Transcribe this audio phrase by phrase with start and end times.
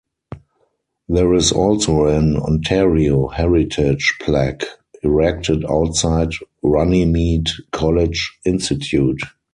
[1.09, 4.65] There is also an Ontario Heritage Plaque
[5.03, 6.31] erected outside
[6.63, 9.21] Runnymede College Institute.